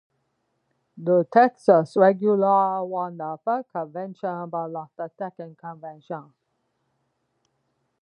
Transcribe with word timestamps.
The 0.97 1.27
Texas 1.31 1.95
Regulars 1.95 2.89
won 2.89 3.17
the 3.17 3.37
first 3.45 3.69
convention, 3.71 4.49
but 4.49 4.67
lost 4.69 4.97
the 4.97 5.11
second 5.15 5.59
convention. 5.59 6.33